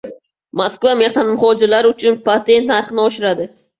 Moskva 0.61 0.93
mehnat 1.01 1.29
muhojirlari 1.33 1.91
uchun 1.93 2.19
patent 2.31 2.67
narxini 2.75 3.05
oshiradi 3.05 3.49